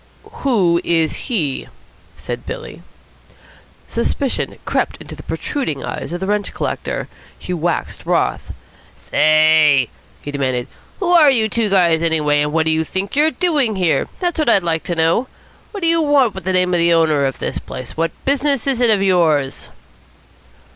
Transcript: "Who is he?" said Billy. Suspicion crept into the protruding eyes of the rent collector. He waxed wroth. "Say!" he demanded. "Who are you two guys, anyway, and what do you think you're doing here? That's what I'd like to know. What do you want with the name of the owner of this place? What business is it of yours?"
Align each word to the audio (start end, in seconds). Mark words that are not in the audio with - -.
"Who 0.41 0.81
is 0.83 1.15
he?" 1.29 1.67
said 2.17 2.47
Billy. 2.47 2.81
Suspicion 3.87 4.57
crept 4.65 4.97
into 4.97 5.15
the 5.15 5.21
protruding 5.21 5.85
eyes 5.85 6.11
of 6.11 6.19
the 6.19 6.25
rent 6.25 6.51
collector. 6.55 7.07
He 7.37 7.53
waxed 7.53 8.07
wroth. 8.07 8.51
"Say!" 8.97 9.89
he 10.23 10.31
demanded. 10.31 10.67
"Who 11.01 11.09
are 11.11 11.29
you 11.29 11.47
two 11.47 11.69
guys, 11.69 12.01
anyway, 12.01 12.41
and 12.41 12.51
what 12.51 12.65
do 12.65 12.71
you 12.71 12.83
think 12.83 13.15
you're 13.15 13.29
doing 13.29 13.75
here? 13.75 14.07
That's 14.19 14.39
what 14.39 14.49
I'd 14.49 14.63
like 14.63 14.83
to 14.85 14.95
know. 14.95 15.27
What 15.69 15.81
do 15.83 15.87
you 15.87 16.01
want 16.01 16.33
with 16.33 16.45
the 16.45 16.53
name 16.53 16.73
of 16.73 16.79
the 16.79 16.93
owner 16.93 17.25
of 17.27 17.37
this 17.37 17.59
place? 17.59 17.95
What 17.95 18.09
business 18.25 18.65
is 18.65 18.81
it 18.81 18.89
of 18.89 19.03
yours?" 19.03 19.69